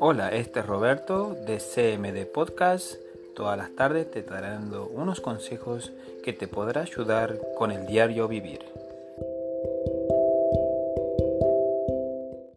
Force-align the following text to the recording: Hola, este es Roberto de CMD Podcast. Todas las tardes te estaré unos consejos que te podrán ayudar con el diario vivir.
Hola, 0.00 0.28
este 0.28 0.60
es 0.60 0.66
Roberto 0.66 1.34
de 1.34 1.58
CMD 1.58 2.30
Podcast. 2.32 2.94
Todas 3.34 3.58
las 3.58 3.74
tardes 3.74 4.08
te 4.08 4.20
estaré 4.20 4.56
unos 4.92 5.20
consejos 5.20 5.92
que 6.22 6.32
te 6.32 6.46
podrán 6.46 6.84
ayudar 6.84 7.40
con 7.58 7.72
el 7.72 7.84
diario 7.84 8.28
vivir. 8.28 8.60